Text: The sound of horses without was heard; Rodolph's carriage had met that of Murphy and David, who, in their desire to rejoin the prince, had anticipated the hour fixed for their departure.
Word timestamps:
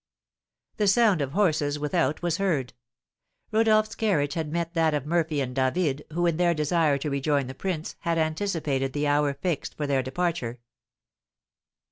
The 0.77 0.87
sound 0.87 1.21
of 1.21 1.33
horses 1.33 1.77
without 1.77 2.23
was 2.23 2.37
heard; 2.39 2.73
Rodolph's 3.51 3.93
carriage 3.93 4.33
had 4.33 4.51
met 4.51 4.73
that 4.73 4.95
of 4.95 5.05
Murphy 5.05 5.41
and 5.41 5.55
David, 5.55 6.05
who, 6.13 6.25
in 6.25 6.37
their 6.37 6.55
desire 6.55 6.97
to 6.97 7.09
rejoin 7.11 7.45
the 7.45 7.53
prince, 7.53 7.95
had 7.99 8.17
anticipated 8.17 8.93
the 8.93 9.05
hour 9.05 9.35
fixed 9.35 9.75
for 9.77 9.85
their 9.85 10.01
departure. 10.01 10.59